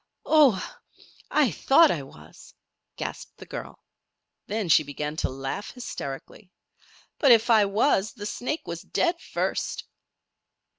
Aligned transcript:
"Oh! 0.25 0.55
I 1.29 1.43
I 1.49 1.51
thought 1.51 1.91
I 1.91 2.01
was," 2.01 2.55
gasped 2.95 3.37
the 3.37 3.45
girl. 3.45 3.83
Then 4.47 4.67
she 4.67 4.81
began 4.81 5.15
to 5.17 5.29
laugh 5.29 5.69
hysterically. 5.69 6.49
"But 7.19 7.31
if 7.31 7.51
I 7.51 7.65
was 7.65 8.13
the 8.13 8.25
snake 8.25 8.65
was 8.65 8.81
dead 8.81 9.21
first." 9.21 9.83